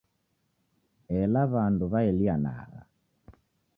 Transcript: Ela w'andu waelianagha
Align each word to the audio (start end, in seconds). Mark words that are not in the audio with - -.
Ela 1.21 1.41
w'andu 1.51 1.85
waelianagha 1.93 2.81